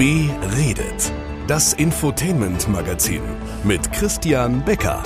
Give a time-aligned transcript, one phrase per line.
[0.00, 1.12] Beredet.
[1.46, 3.20] Das Infotainment-Magazin
[3.64, 5.02] mit Christian Becker.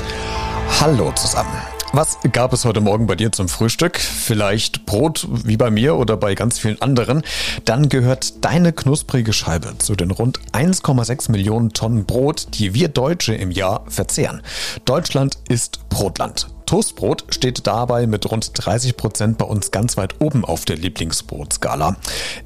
[0.79, 1.51] Hallo zusammen.
[1.93, 3.99] Was gab es heute Morgen bei dir zum Frühstück?
[3.99, 7.25] Vielleicht Brot wie bei mir oder bei ganz vielen anderen?
[7.65, 13.35] Dann gehört deine knusprige Scheibe zu den rund 1,6 Millionen Tonnen Brot, die wir Deutsche
[13.35, 14.43] im Jahr verzehren.
[14.85, 16.54] Deutschland ist Brotland.
[16.67, 21.97] Toastbrot steht dabei mit rund 30 Prozent bei uns ganz weit oben auf der Lieblingsbrotskala.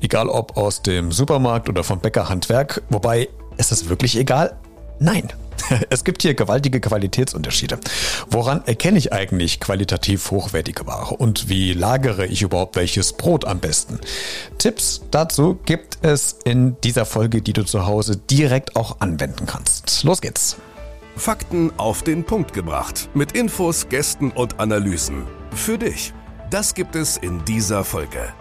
[0.00, 2.82] Egal ob aus dem Supermarkt oder vom Bäckerhandwerk.
[2.90, 4.56] Wobei, ist es wirklich egal?
[4.98, 5.28] Nein.
[5.90, 7.78] Es gibt hier gewaltige Qualitätsunterschiede.
[8.30, 13.58] Woran erkenne ich eigentlich qualitativ hochwertige Ware und wie lagere ich überhaupt welches Brot am
[13.58, 13.98] besten?
[14.58, 20.04] Tipps dazu gibt es in dieser Folge, die du zu Hause direkt auch anwenden kannst.
[20.04, 20.56] Los geht's.
[21.18, 23.10] Fakten auf den Punkt gebracht.
[23.14, 25.26] Mit Infos, Gästen und Analysen.
[25.54, 26.14] Für dich.
[26.50, 28.32] Das gibt es in dieser Folge.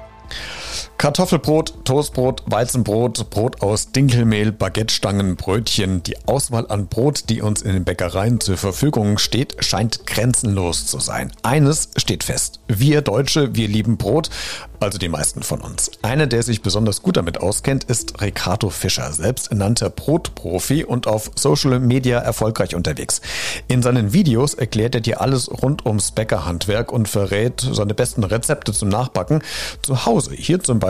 [0.97, 6.01] Kartoffelbrot, Toastbrot, Weizenbrot, Brot aus Dinkelmehl, Baguettestangen, Brötchen.
[6.01, 10.99] Die Auswahl an Brot, die uns in den Bäckereien zur Verfügung steht, scheint grenzenlos zu
[10.99, 11.31] sein.
[11.43, 12.61] Eines steht fest.
[12.67, 14.31] Wir Deutsche, wir lieben Brot,
[14.79, 15.91] also die meisten von uns.
[16.01, 21.79] Einer, der sich besonders gut damit auskennt, ist Ricardo Fischer, selbsternannter Brotprofi und auf Social
[21.79, 23.21] Media erfolgreich unterwegs.
[23.67, 28.73] In seinen Videos erklärt er dir alles rund ums Bäckerhandwerk und verrät seine besten Rezepte
[28.73, 29.43] zum Nachbacken
[29.83, 30.33] zu Hause.
[30.33, 30.86] Hier zum Beispiel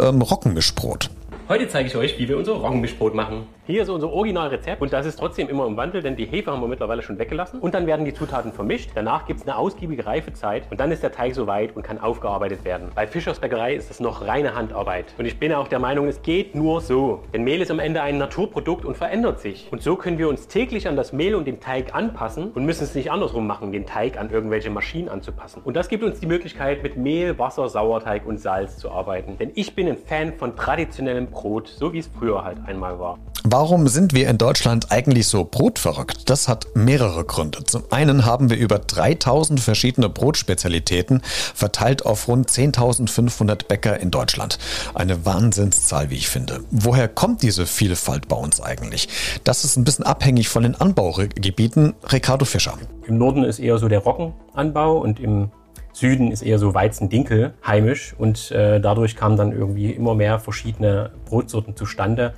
[0.00, 1.10] ähm, Roggenmischbrot.
[1.48, 3.46] Heute zeige ich euch, wie wir unser Roggenmischbrot machen.
[3.64, 6.60] Hier ist unser Originalrezept und das ist trotzdem immer im Wandel, denn die Hefe haben
[6.60, 7.60] wir mittlerweile schon weggelassen.
[7.60, 8.90] Und dann werden die Zutaten vermischt.
[8.96, 12.64] Danach gibt es eine ausgiebige Reifezeit und dann ist der Teig soweit und kann aufgearbeitet
[12.64, 12.90] werden.
[12.92, 15.14] Bei Fischers Bäckerei ist es noch reine Handarbeit.
[15.16, 17.22] Und ich bin auch der Meinung, es geht nur so.
[17.32, 19.68] Denn Mehl ist am Ende ein Naturprodukt und verändert sich.
[19.70, 22.82] Und so können wir uns täglich an das Mehl und den Teig anpassen und müssen
[22.82, 25.62] es nicht andersrum machen, den Teig an irgendwelche Maschinen anzupassen.
[25.64, 29.38] Und das gibt uns die Möglichkeit, mit Mehl, Wasser, Sauerteig und Salz zu arbeiten.
[29.38, 33.20] Denn ich bin ein Fan von traditionellem Brot, so wie es früher halt einmal war.
[33.44, 36.30] Warum sind wir in Deutschland eigentlich so brotverrückt?
[36.30, 37.64] Das hat mehrere Gründe.
[37.64, 44.60] Zum einen haben wir über 3000 verschiedene Brotspezialitäten verteilt auf rund 10.500 Bäcker in Deutschland.
[44.94, 46.60] Eine Wahnsinnszahl, wie ich finde.
[46.70, 49.08] Woher kommt diese Vielfalt bei uns eigentlich?
[49.42, 51.94] Das ist ein bisschen abhängig von den Anbaugebieten.
[52.12, 52.78] Ricardo Fischer.
[53.08, 55.50] Im Norden ist eher so der Roggenanbau und im
[55.92, 61.10] Süden ist eher so Weizen-Dinkel heimisch und äh, dadurch kamen dann irgendwie immer mehr verschiedene
[61.26, 62.34] Brotsorten zustande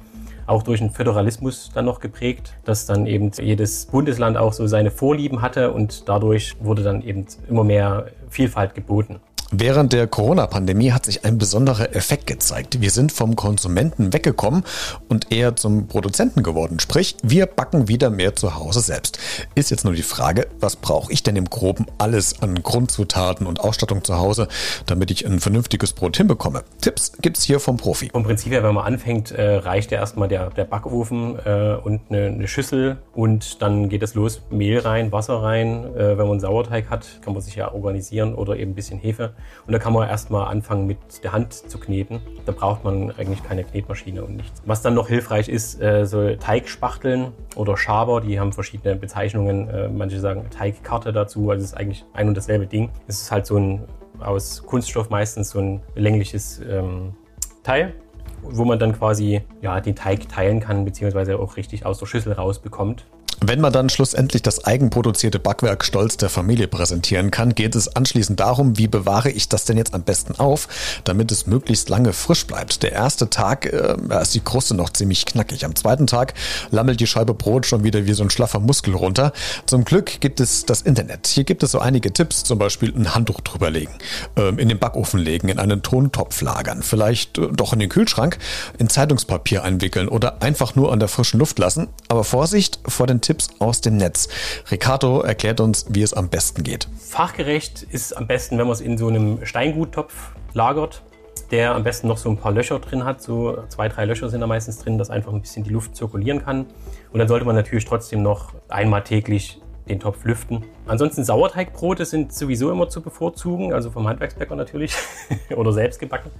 [0.47, 4.91] auch durch den Föderalismus dann noch geprägt, dass dann eben jedes Bundesland auch so seine
[4.91, 9.21] Vorlieben hatte und dadurch wurde dann eben immer mehr Vielfalt geboten.
[9.57, 12.81] Während der Corona-Pandemie hat sich ein besonderer Effekt gezeigt.
[12.81, 14.65] Wir sind vom Konsumenten weggekommen
[15.09, 16.81] und eher zum Produzenten geworden.
[16.81, 19.21] Sprich, wir backen wieder mehr zu Hause selbst.
[19.55, 23.61] Ist jetzt nur die Frage, was brauche ich denn im Groben alles an Grundzutaten und
[23.61, 24.49] Ausstattung zu Hause,
[24.87, 26.65] damit ich ein vernünftiges Brot hinbekomme?
[26.81, 28.09] Tipps gibt's hier vom Profi.
[28.11, 32.01] Vom Prinzip her, wenn man anfängt, äh, reicht ja erstmal der, der Backofen äh, und
[32.09, 35.95] eine, eine, Schüssel und dann geht es los, Mehl rein, Wasser rein.
[35.95, 39.33] Äh, wenn man Sauerteig hat, kann man sich ja organisieren oder eben ein bisschen Hefe.
[39.67, 42.21] Und da kann man erstmal anfangen mit der Hand zu kneten.
[42.47, 44.63] Da braucht man eigentlich keine Knetmaschine und nichts.
[44.67, 49.69] Was dann noch hilfreich ist, äh, so Teigspachteln oder Schaber, die haben verschiedene Bezeichnungen.
[49.69, 52.91] Äh, manche sagen Teigkarte dazu, also es ist eigentlich ein und dasselbe Ding.
[53.07, 53.85] Es ist halt so ein
[54.21, 57.15] aus Kunststoff meistens so ein längliches ähm,
[57.63, 57.95] Teil,
[58.43, 62.33] wo man dann quasi ja, den Teig teilen kann, beziehungsweise auch richtig aus der Schüssel
[62.33, 63.07] rausbekommt.
[63.47, 68.41] Wenn man dann schlussendlich das eigenproduzierte Backwerk stolz der Familie präsentieren kann, geht es anschließend
[68.41, 70.67] darum, wie bewahre ich das denn jetzt am besten auf,
[71.05, 72.83] damit es möglichst lange frisch bleibt.
[72.83, 75.67] Der erste Tag äh, ist die Kruste noch ziemlich knackig.
[75.67, 76.33] Am zweiten Tag
[76.71, 79.35] lammelt die Scheibe Brot schon wieder wie so ein schlaffer Muskel runter.
[79.67, 81.27] Zum Glück gibt es das Internet.
[81.27, 83.93] Hier gibt es so einige Tipps, zum Beispiel ein Handtuch drüberlegen,
[84.39, 88.39] äh, in den Backofen legen, in einen Tontopf lagern, vielleicht äh, doch in den Kühlschrank,
[88.79, 91.89] in Zeitungspapier einwickeln oder einfach nur an der frischen Luft lassen.
[92.09, 94.29] Aber Vorsicht vor den Tipps Tipps aus dem Netz.
[94.71, 96.87] Ricardo erklärt uns, wie es am besten geht.
[96.99, 101.03] Fachgerecht ist am besten, wenn man es in so einem Steinguttopf lagert
[101.51, 103.21] der am besten noch so ein paar Löcher drin hat.
[103.21, 106.43] So zwei, drei Löcher sind da meistens drin, dass einfach ein bisschen die Luft zirkulieren
[106.43, 106.67] kann.
[107.13, 110.65] Und dann sollte man natürlich trotzdem noch einmal täglich den Topf lüften.
[110.87, 114.95] Ansonsten Sauerteigbrote sind sowieso immer zu bevorzugen, also vom Handwerksbäcker natürlich
[115.55, 116.31] oder selbst gebacken.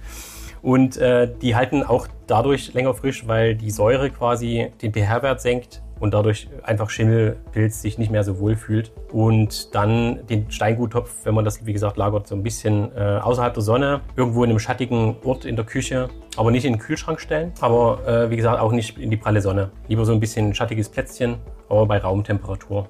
[0.61, 5.81] Und äh, die halten auch dadurch länger frisch, weil die Säure quasi den pH-Wert senkt
[5.99, 8.91] und dadurch einfach Schimmelpilz sich nicht mehr so wohl fühlt.
[9.11, 13.53] Und dann den Steinguttopf, wenn man das, wie gesagt, lagert, so ein bisschen äh, außerhalb
[13.53, 17.19] der Sonne, irgendwo in einem schattigen Ort in der Küche, aber nicht in den Kühlschrank
[17.19, 17.53] stellen.
[17.61, 19.71] Aber äh, wie gesagt, auch nicht in die pralle Sonne.
[19.87, 21.37] Lieber so ein bisschen schattiges Plätzchen,
[21.69, 22.89] aber bei Raumtemperatur.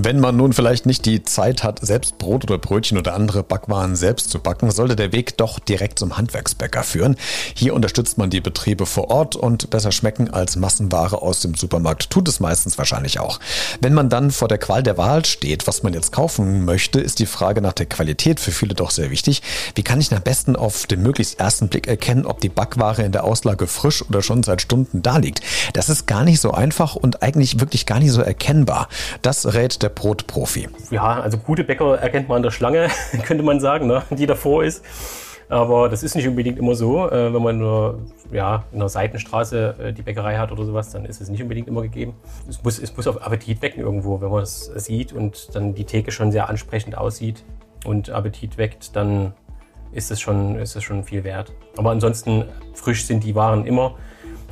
[0.00, 3.96] Wenn man nun vielleicht nicht die Zeit hat, selbst Brot oder Brötchen oder andere Backwaren
[3.96, 7.16] selbst zu backen, sollte der Weg doch direkt zum Handwerksbäcker führen.
[7.56, 12.10] Hier unterstützt man die Betriebe vor Ort und besser schmecken als Massenware aus dem Supermarkt
[12.10, 13.40] tut es meistens wahrscheinlich auch.
[13.80, 17.18] Wenn man dann vor der Qual der Wahl steht, was man jetzt kaufen möchte, ist
[17.18, 19.42] die Frage nach der Qualität für viele doch sehr wichtig.
[19.74, 23.10] Wie kann ich am besten auf den möglichst ersten Blick erkennen, ob die Backware in
[23.10, 25.40] der Auslage frisch oder schon seit Stunden da liegt?
[25.72, 28.88] Das ist gar nicht so einfach und eigentlich wirklich gar nicht so erkennbar.
[29.22, 30.68] Das rät der der Brotprofi?
[30.90, 32.88] Ja, also gute Bäcker erkennt man an der Schlange,
[33.24, 34.84] könnte man sagen, ne, die davor ist.
[35.50, 37.10] Aber das ist nicht unbedingt immer so.
[37.10, 38.00] Äh, wenn man nur
[38.30, 41.68] ja, in einer Seitenstraße äh, die Bäckerei hat oder sowas, dann ist es nicht unbedingt
[41.68, 42.14] immer gegeben.
[42.46, 45.84] Es muss, es muss auf Appetit wecken irgendwo, wenn man es sieht und dann die
[45.84, 47.44] Theke schon sehr ansprechend aussieht
[47.86, 49.32] und Appetit weckt, dann
[49.92, 51.54] ist es schon, ist es schon viel wert.
[51.78, 52.44] Aber ansonsten
[52.74, 53.94] frisch sind die Waren immer.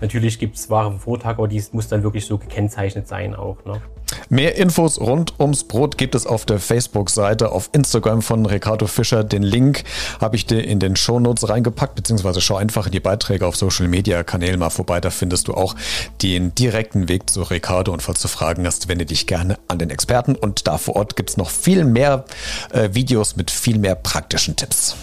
[0.01, 3.63] Natürlich gibt es Ware vom Vortag, aber die muss dann wirklich so gekennzeichnet sein auch.
[3.67, 3.83] Ne?
[4.29, 9.23] Mehr Infos rund ums Brot gibt es auf der Facebook-Seite, auf Instagram von Ricardo Fischer.
[9.23, 9.85] Den Link
[10.21, 13.87] habe ich dir in den Shownotes reingepackt, beziehungsweise schau einfach in die Beiträge auf Social
[13.89, 15.01] Media Kanälen mal vorbei.
[15.01, 15.77] Da findest du auch
[16.23, 17.93] den direkten Weg zu Ricardo.
[17.93, 20.35] Und falls du Fragen hast, wende dich gerne an den Experten.
[20.35, 22.25] Und da vor Ort gibt es noch viel mehr
[22.73, 24.97] äh, Videos mit viel mehr praktischen Tipps.